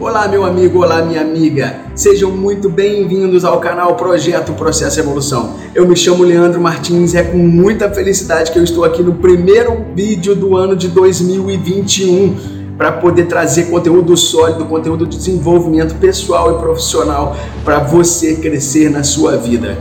[0.00, 1.78] Olá, meu amigo, olá, minha amiga.
[1.94, 5.56] Sejam muito bem-vindos ao canal Projeto Processo Evolução.
[5.74, 9.16] Eu me chamo Leandro Martins e é com muita felicidade que eu estou aqui no
[9.16, 12.34] primeiro vídeo do ano de 2021
[12.78, 19.04] para poder trazer conteúdo sólido, conteúdo de desenvolvimento pessoal e profissional para você crescer na
[19.04, 19.76] sua vida.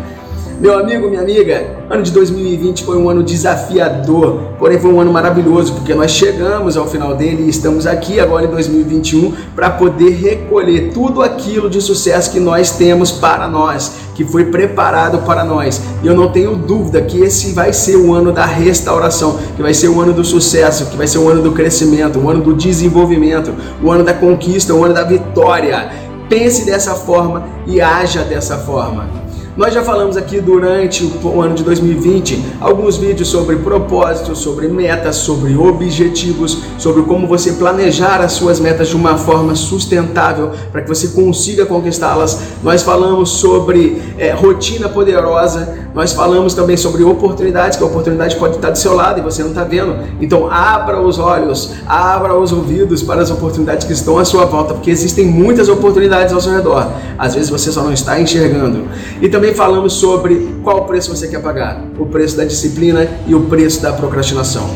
[0.59, 5.09] Meu amigo, minha amiga, ano de 2020 foi um ano desafiador, porém foi um ano
[5.09, 10.09] maravilhoso, porque nós chegamos ao final dele e estamos aqui agora em 2021 para poder
[10.09, 15.81] recolher tudo aquilo de sucesso que nós temos para nós, que foi preparado para nós.
[16.03, 19.73] E eu não tenho dúvida que esse vai ser o ano da restauração, que vai
[19.73, 22.53] ser o ano do sucesso, que vai ser o ano do crescimento, o ano do
[22.53, 25.89] desenvolvimento, o ano da conquista, o ano da vitória.
[26.27, 29.28] Pense dessa forma e haja dessa forma.
[29.59, 35.17] Nós já falamos aqui durante o ano de 2020 alguns vídeos sobre propósitos, sobre metas,
[35.17, 40.87] sobre objetivos, sobre como você planejar as suas metas de uma forma sustentável para que
[40.87, 42.39] você consiga conquistá-las.
[42.63, 48.55] Nós falamos sobre é, rotina poderosa, nós falamos também sobre oportunidades, que a oportunidade pode
[48.55, 49.97] estar do seu lado e você não está vendo.
[50.21, 54.73] Então abra os olhos, abra os ouvidos para as oportunidades que estão à sua volta,
[54.73, 56.89] porque existem muitas oportunidades ao seu redor.
[57.17, 58.87] Às vezes você só não está enxergando.
[59.21, 63.41] E também falamos sobre qual preço você quer pagar: o preço da disciplina e o
[63.41, 64.69] preço da procrastinação.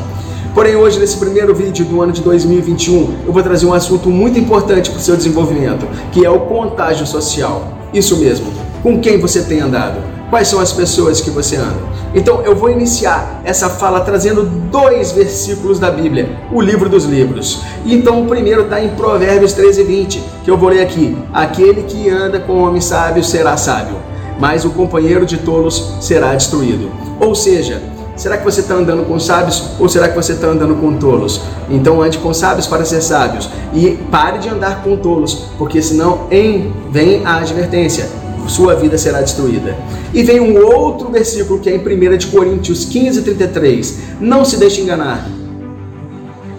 [0.53, 4.37] Porém, hoje, nesse primeiro vídeo do ano de 2021, eu vou trazer um assunto muito
[4.37, 7.77] importante para o seu desenvolvimento, que é o contágio social.
[7.93, 8.47] Isso mesmo,
[8.81, 10.12] com quem você tem andado?
[10.33, 11.77] Quais são as pessoas que você anda?
[12.15, 17.61] Então, eu vou iniciar essa fala trazendo dois versículos da Bíblia, o livro dos livros.
[17.85, 22.09] Então, o primeiro está em Provérbios 13, 20, que eu vou ler aqui: Aquele que
[22.09, 23.97] anda com homem sábio será sábio
[24.39, 26.89] mas o companheiro de tolos será destruído.
[27.19, 27.79] Ou seja,
[28.15, 31.41] será que você está andando com sábios ou será que você está andando com tolos?
[31.69, 36.21] Então ande com sábios para ser sábios e pare de andar com tolos, porque senão
[36.31, 39.77] em, vem a advertência, sua vida será destruída.
[40.13, 43.99] E vem um outro versículo que é em 1 de Coríntios 15, 33.
[44.19, 45.27] Não se deixe enganar.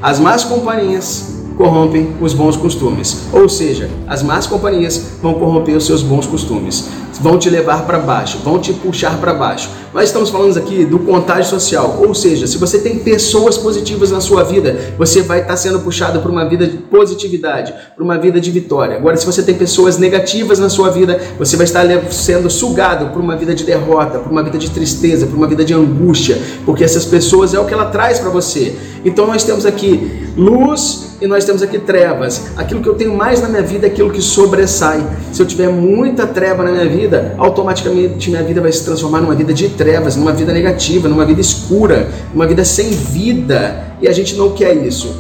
[0.03, 3.23] As más companhias corrompem os bons costumes.
[3.33, 6.89] Ou seja, as más companhias vão corromper os seus bons costumes,
[7.21, 9.71] vão te levar para baixo, vão te puxar para baixo.
[9.95, 14.21] Nós estamos falando aqui do contágio social, ou seja, se você tem pessoas positivas na
[14.21, 18.41] sua vida, você vai estar sendo puxado para uma vida de positividade, para uma vida
[18.41, 18.97] de vitória.
[18.97, 23.23] Agora, se você tem pessoas negativas na sua vida, você vai estar sendo sugado para
[23.23, 26.83] uma vida de derrota, para uma vida de tristeza, para uma vida de angústia, porque
[26.83, 28.75] essas pessoas é o que ela traz para você.
[29.05, 32.43] Então nós temos aqui luz e nós temos aqui trevas.
[32.57, 35.05] Aquilo que eu tenho mais na minha vida é aquilo que sobressai.
[35.33, 39.35] Se eu tiver muita treva na minha vida, automaticamente minha vida vai se transformar numa
[39.35, 39.84] vida de trevas,
[40.17, 43.95] numa vida negativa, numa vida escura, numa vida sem vida.
[44.01, 45.15] E a gente não quer isso.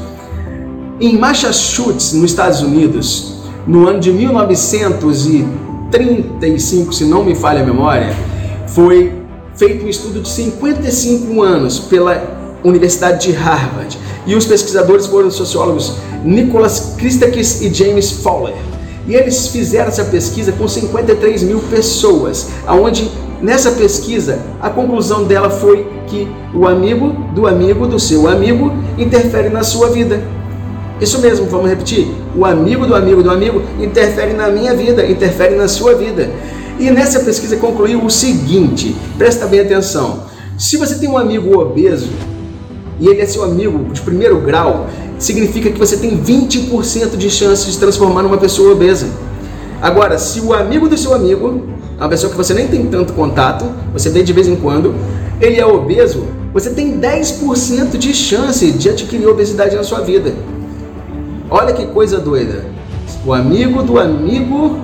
[1.00, 3.34] Em Massachusetts, nos Estados Unidos,
[3.66, 8.14] no ano de 1935, se não me falha a memória,
[8.66, 9.12] foi
[9.56, 15.34] feito um estudo de 55 anos pela Universidade de Harvard e os pesquisadores foram os
[15.34, 18.54] sociólogos Nicholas Christakis e James Fowler.
[19.06, 23.10] E eles fizeram essa pesquisa com 53 mil pessoas, aonde
[23.44, 29.50] nessa pesquisa a conclusão dela foi que o amigo do amigo do seu amigo interfere
[29.50, 30.22] na sua vida.
[31.00, 32.08] Isso mesmo, vamos repetir.
[32.34, 36.30] O amigo do amigo do amigo interfere na minha vida, interfere na sua vida.
[36.78, 40.24] E nessa pesquisa concluiu o seguinte: presta bem atenção.
[40.56, 42.08] Se você tem um amigo obeso,
[42.98, 44.86] e ele é seu amigo de primeiro grau,
[45.18, 49.06] significa que você tem 20% de chance de se transformar numa pessoa obesa.
[49.82, 53.64] Agora, se o amigo do seu amigo, uma pessoa que você nem tem tanto contato,
[53.92, 54.94] você vê de vez em quando,
[55.40, 60.32] ele é obeso, você tem 10% de chance de adquirir obesidade na sua vida.
[61.50, 62.64] Olha que coisa doida.
[63.26, 64.78] O amigo do amigo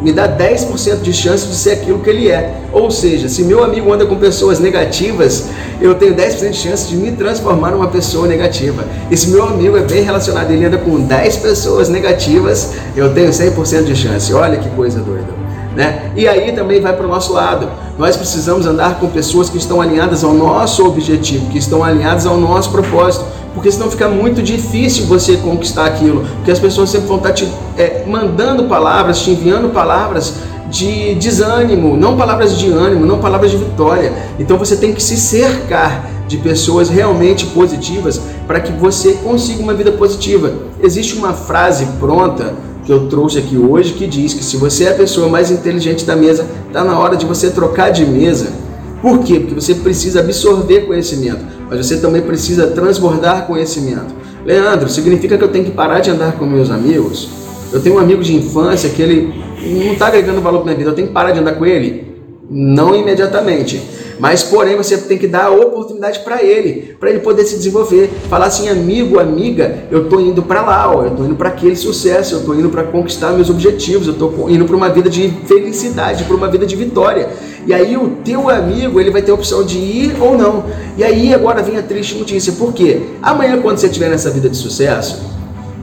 [0.00, 2.60] me dá 10% de chance de ser aquilo que ele é.
[2.72, 5.46] Ou seja, se meu amigo anda com pessoas negativas,
[5.80, 8.84] eu tenho 10% de chance de me transformar numa pessoa negativa.
[9.10, 13.14] E se meu amigo é bem relacionado e ele anda com 10 pessoas negativas, eu
[13.14, 14.32] tenho 100% de chance.
[14.34, 15.42] Olha que coisa doida.
[15.74, 16.12] Né?
[16.14, 17.68] E aí também vai para o nosso lado.
[17.98, 22.36] Nós precisamos andar com pessoas que estão alinhadas ao nosso objetivo, que estão alinhadas ao
[22.36, 23.24] nosso propósito
[23.54, 27.46] porque senão fica muito difícil você conquistar aquilo, porque as pessoas sempre vão estar te
[27.76, 30.34] é, mandando palavras, te enviando palavras
[30.70, 34.12] de desânimo, não palavras de ânimo, não palavras de vitória.
[34.38, 39.74] Então você tem que se cercar de pessoas realmente positivas para que você consiga uma
[39.74, 40.50] vida positiva.
[40.80, 44.90] Existe uma frase pronta que eu trouxe aqui hoje que diz que se você é
[44.90, 48.52] a pessoa mais inteligente da mesa, está na hora de você trocar de mesa.
[49.00, 49.40] Por quê?
[49.40, 54.14] Porque você precisa absorver conhecimento mas você também precisa transbordar conhecimento.
[54.44, 57.30] Leandro, significa que eu tenho que parar de andar com meus amigos?
[57.72, 59.32] Eu tenho um amigo de infância que ele
[59.64, 62.14] não está agregando valor para minha vida, eu tenho que parar de andar com ele?
[62.50, 63.82] Não imediatamente.
[64.18, 68.10] Mas, porém, você tem que dar a oportunidade para ele, para ele poder se desenvolver.
[68.28, 71.76] Falar assim, amigo, amiga, eu estou indo para lá, ó, eu estou indo para aquele
[71.76, 75.30] sucesso, eu estou indo para conquistar meus objetivos, eu estou indo para uma vida de
[75.46, 77.28] felicidade, para uma vida de vitória.
[77.66, 80.64] E aí o teu amigo, ele vai ter a opção de ir ou não.
[80.96, 82.52] E aí agora vem a triste notícia.
[82.52, 83.00] Por quê?
[83.22, 85.22] Amanhã, quando você estiver nessa vida de sucesso,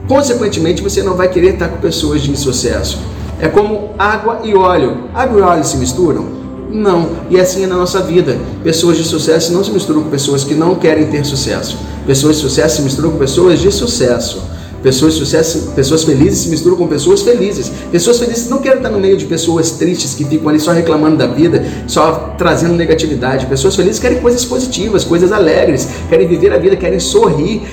[0.08, 3.00] consequentemente você não vai querer estar com pessoas de insucesso.
[3.40, 5.06] É como água e óleo.
[5.14, 6.39] Água e óleo se misturam?
[6.70, 7.10] Não.
[7.30, 8.38] E assim é na nossa vida.
[8.64, 11.78] Pessoas de sucesso não se misturam com pessoas que não querem ter sucesso.
[12.06, 14.42] Pessoas de sucesso se misturam com pessoas de sucesso.
[14.84, 17.70] Pessoas de sucesso, pessoas felizes se misturam com pessoas felizes.
[17.92, 21.18] Pessoas felizes não querem estar no meio de pessoas tristes que ficam ali só reclamando
[21.18, 23.48] da vida, só trazendo negatividade.
[23.48, 27.64] Pessoas felizes querem coisas positivas, coisas alegres, querem viver a vida, querem sorrir,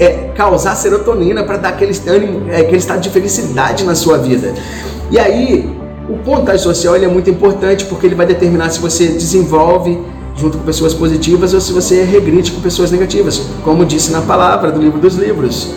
[0.00, 4.52] é, causar serotonina para dar aquele, ânimo, é, aquele estado de felicidade na sua vida.
[5.08, 5.70] E aí,
[6.08, 9.98] o pontage social ele é muito importante porque ele vai determinar se você desenvolve
[10.36, 14.70] junto com pessoas positivas ou se você regride com pessoas negativas, como disse na palavra
[14.70, 15.70] do livro dos livros.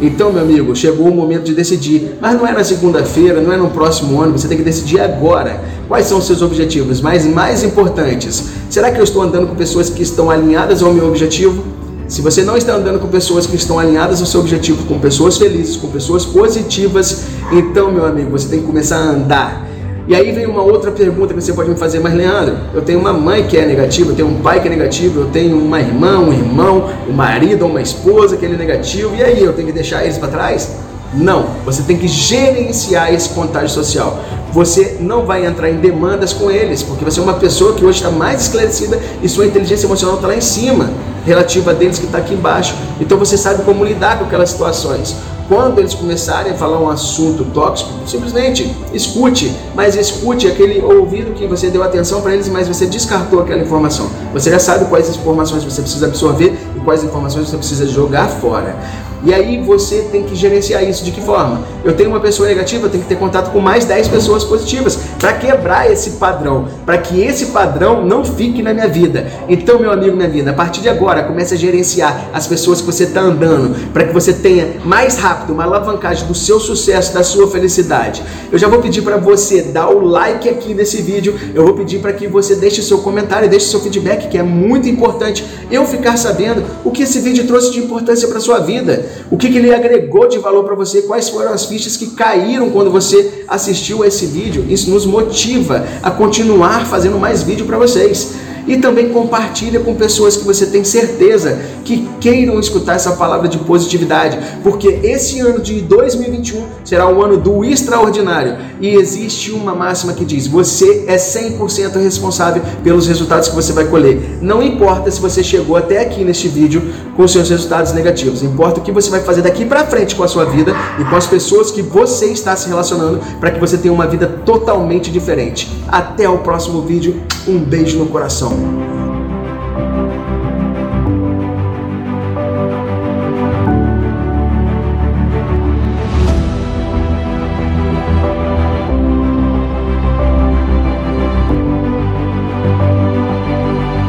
[0.00, 2.18] Então, meu amigo, chegou o momento de decidir.
[2.20, 5.62] Mas não é na segunda-feira, não é no próximo ano, você tem que decidir agora.
[5.86, 7.00] Quais são os seus objetivos?
[7.00, 11.06] Mas mais importantes, será que eu estou andando com pessoas que estão alinhadas ao meu
[11.06, 11.62] objetivo?
[12.12, 15.38] Se você não está andando com pessoas que estão alinhadas ao seu objetivo, com pessoas
[15.38, 19.66] felizes, com pessoas positivas, então, meu amigo, você tem que começar a andar.
[20.06, 22.98] E aí vem uma outra pergunta que você pode me fazer, mas Leandro, eu tenho
[23.00, 25.80] uma mãe que é negativa, eu tenho um pai que é negativo, eu tenho uma
[25.80, 29.72] irmã, um irmão, um marido, uma esposa que é negativo, e aí eu tenho que
[29.72, 30.68] deixar eles para trás?
[31.14, 34.22] Não, você tem que gerenciar esse contágio social.
[34.52, 38.00] Você não vai entrar em demandas com eles, porque você é uma pessoa que hoje
[38.00, 40.90] está mais esclarecida e sua inteligência emocional está lá em cima
[41.24, 42.74] relativa deles que está aqui embaixo.
[43.00, 45.16] Então você sabe como lidar com aquelas situações.
[45.48, 51.46] Quando eles começarem a falar um assunto tóxico, simplesmente escute, mas escute aquele ouvido que
[51.46, 54.08] você deu atenção para eles, mas você descartou aquela informação.
[54.32, 58.76] Você já sabe quais informações você precisa absorver e quais informações você precisa jogar fora.
[59.24, 61.62] E aí você tem que gerenciar isso de que forma?
[61.84, 64.98] Eu tenho uma pessoa negativa, eu tenho que ter contato com mais 10 pessoas positivas
[65.18, 69.30] para quebrar esse padrão, para que esse padrão não fique na minha vida.
[69.48, 72.86] Então, meu amigo, minha vida, a partir de agora, comece a gerenciar as pessoas que
[72.86, 77.22] você está andando, para que você tenha mais rápido uma alavancagem do seu sucesso, da
[77.22, 78.22] sua felicidade.
[78.50, 82.00] Eu já vou pedir para você dar o like aqui nesse vídeo, eu vou pedir
[82.00, 86.16] para que você deixe seu comentário, deixe seu feedback, que é muito importante eu ficar
[86.16, 89.11] sabendo o que esse vídeo trouxe de importância para sua vida.
[89.30, 91.02] O que, que ele agregou de valor para você?
[91.02, 94.64] Quais foram as fichas que caíram quando você assistiu a esse vídeo?
[94.68, 98.34] Isso nos motiva a continuar fazendo mais vídeo para vocês
[98.66, 103.58] e também compartilha com pessoas que você tem certeza que queiram escutar essa palavra de
[103.58, 110.12] positividade, porque esse ano de 2021 será o ano do extraordinário e existe uma máxima
[110.12, 114.38] que diz: você é 100% responsável pelos resultados que você vai colher.
[114.40, 116.82] Não importa se você chegou até aqui neste vídeo
[117.16, 120.28] com seus resultados negativos, importa o que você vai fazer daqui para frente com a
[120.28, 123.92] sua vida e com as pessoas que você está se relacionando para que você tenha
[123.92, 125.70] uma vida totalmente diferente.
[125.88, 128.51] Até o próximo vídeo, um beijo no coração.
[128.52, 128.91] Ciao.